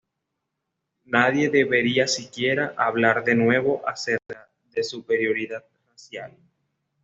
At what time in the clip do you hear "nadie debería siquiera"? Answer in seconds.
1.05-2.73